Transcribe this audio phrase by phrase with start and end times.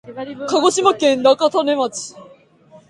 [0.49, 2.15] 鹿児島県中種子町